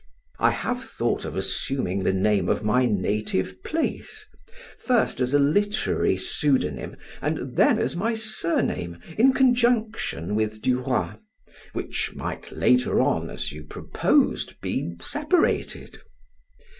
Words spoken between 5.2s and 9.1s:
a literary pseudonym and then as my surname